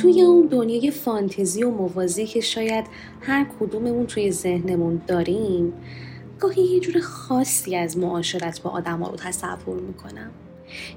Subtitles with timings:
[0.00, 2.84] توی اون دنیای فانتزی و موازی که شاید
[3.20, 5.72] هر کدوممون توی ذهنمون داریم
[6.40, 10.30] گاهی یه جور خاصی از معاشرت با آدم رو تصور می‌کنم.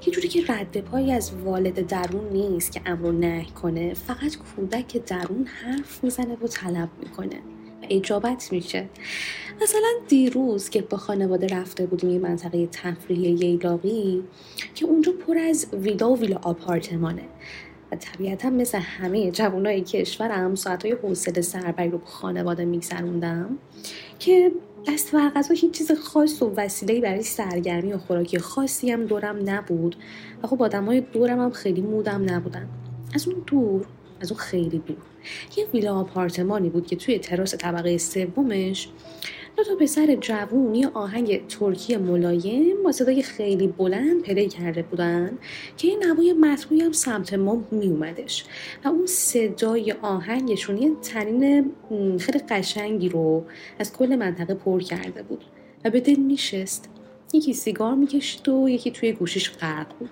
[0.06, 4.96] یه جوری که رد پایی از والد درون نیست که امر نه کنه فقط کودک
[5.06, 7.36] درون حرف می‌زنه و طلب می‌کنه.
[7.82, 8.88] و اجابت میشه.
[9.62, 14.22] مثلا دیروز که با خانواده رفته بودیم یه منطقه تفریحی ییلاقی
[14.74, 17.22] که اونجا پر از ویلا و ویلا آپارتمانه.
[17.92, 23.58] و طبیعتا مثل همه جوانای کشورم ساعتهای حوصله سربری رو با خانواده میگذروندم
[24.18, 24.52] که
[24.88, 29.96] دست قضا هیچ چیز خاص و وسیله‌ای برای سرگرمی و خوراکی خاصی هم دورم نبود
[30.42, 32.68] و خب آدمای دورم هم خیلی مودم نبودن.
[33.14, 33.86] از اون دور
[34.20, 34.96] از اون خیلی دور.
[35.56, 38.88] یه ویلا آپارتمانی بود که توی تراس طبقه سومش
[39.56, 45.38] دو تا پسر جوون یه آهنگ ترکی ملایم با صدای خیلی بلند play کرده بودن
[45.76, 48.44] که یه نوای مطبوعی هم سمت ما می اومدش
[48.84, 51.72] و اون صدای آهنگشون یه تنین
[52.18, 53.44] خیلی قشنگی رو
[53.78, 55.44] از کل منطقه پر کرده بود
[55.84, 56.88] و به دل میشست.
[57.34, 60.10] یکی سیگار می‌کشید و یکی توی گوشیش غرق بود.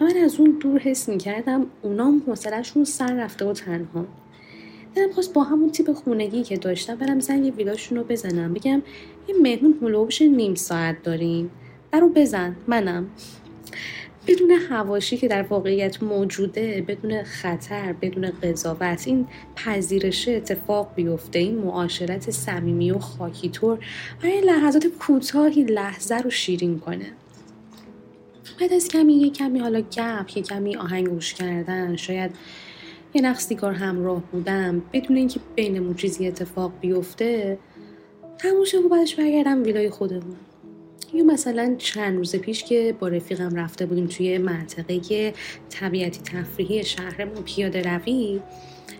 [0.00, 4.06] و من از اون دور حس می‌کردم اونام حوصلهشون سر رفته و تنها.
[4.94, 8.54] دلم خواست با همون تیپ خونگی که داشتم برم زنگ ویلاشون رو بزنم.
[8.54, 8.82] بگم
[9.28, 11.50] یه مهمون هلوبش نیم ساعت داریم.
[11.90, 13.10] برو بزن منم.
[14.26, 21.58] بدون هواشی که در واقعیت موجوده بدون خطر بدون قضاوت این پذیرش اتفاق بیفته این
[21.58, 23.78] معاشرت صمیمی و خاکیطور
[24.22, 27.12] برای لحظات کوتاهی لحظه رو شیرین کنه.
[28.60, 32.30] بعد از کمی یه کمی حالا گپ یه کمی آهنگ گوش کردن شاید
[33.14, 34.82] یه نقص سیگار همراه بودم.
[34.92, 37.58] بدون اینکه بینمون چیزی اتفاق بیفته
[38.38, 40.36] تموم و بعدش برگردم ویلای خودمون.
[41.14, 45.32] یا مثلا چند روز پیش که با رفیقم رفته بودیم توی منطقه
[45.70, 48.40] طبیعتی تفریحی شهرمون پیاده روی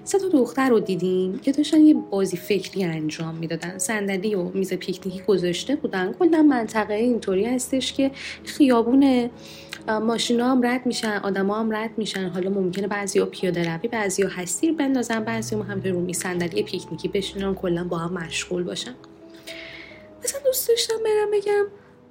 [0.04, 3.78] سه تا دختر رو دیدیم که داشتن یه بازی فکری انجام می‌دادن.
[3.78, 6.12] صندلی و میز پیکنیکی گذاشته بودن.
[6.12, 8.10] کلا منطقه اینطوری هستش که
[8.44, 9.30] خیابون
[9.88, 12.28] ماشینا هم رد میشن آدما هم رد میشن.
[12.28, 17.54] حالا ممکنه بعضیا پیاده روی بعضیا هستیر بندازن بعضیا هم همینطور رو صندلی پیکنیکی بشینن
[17.54, 18.94] کلا با هم مشغول باشن.
[20.24, 21.66] مثلا دوست داشتم برم بگم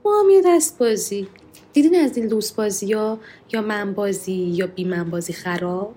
[0.06, 1.28] ما هم یه دست بازی.
[1.74, 3.20] دیدین از این دوست بازی ها؟
[3.54, 5.96] یا من بازی یا بی من بازی خراب؟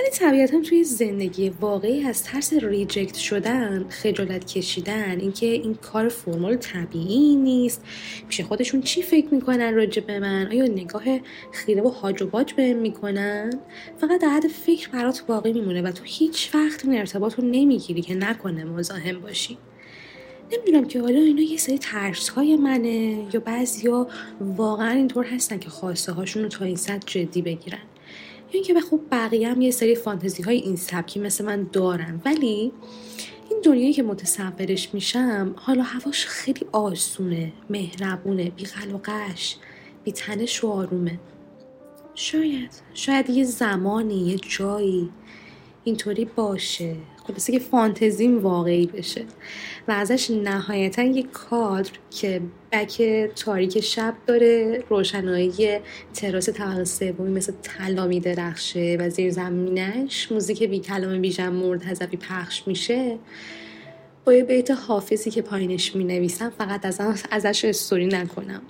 [0.00, 6.56] ولی طبیعتا توی زندگی واقعی از ترس ریجکت شدن خجالت کشیدن اینکه این کار فرمال
[6.56, 7.84] طبیعی نیست.
[8.28, 11.02] پیش خودشون چی فکر می‌کنن راجع به من؟ آیا نگاه
[11.52, 13.50] خیره و هاج و باج بهم می‌کنن؟
[13.98, 18.02] فقط در حد فکر برات باقی میمونه و تو هیچ وقت این ارتباط رو نمی‌گیری
[18.02, 19.58] که نکنه مزاحم باشی
[20.52, 24.08] نمی‌دونم که حالا اینا یه سری ترس های منه یا بعضیا
[24.40, 27.89] واقعا اینطور هستن که خواسته هاشون رو تا این صد جدی بگیرن.
[28.52, 32.20] یا اینکه خب بقیه هم یه سری فانتزی های این سبکی مثل من دارن.
[32.24, 32.72] ولی
[33.50, 39.56] این دنیایی که متصورش میشم حالا هواش خیلی آسونه مهربونه بی و قش
[40.04, 41.18] بی تنش و آرومه.
[42.14, 45.10] شاید شاید یه زمانی یه جایی
[45.84, 46.96] اینطوری باشه.
[47.26, 49.24] خلاصه که فانتزیم واقعی بشه.
[49.88, 52.40] و ازش نهایتا یک کادر که
[52.72, 53.02] بک
[53.36, 55.78] تاریک شب داره روشنایی
[56.14, 62.62] تراس طبقه سومی مثل طلا میدرخشه و زیر زمینش موزیک بی کلام بی مرتضوی پخش
[62.66, 63.18] میشه.
[64.24, 68.62] با یه بیت حافظی که پایینش می نویسم فقط از ازش استوری نکنم.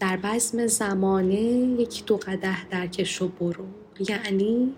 [0.00, 1.40] در بزم زمانه
[1.80, 3.64] یک دو قده در کش و برو.
[4.08, 4.72] یعنی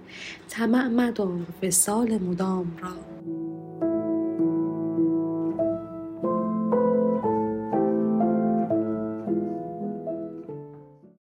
[0.49, 3.12] طمع مدار سال مدام را.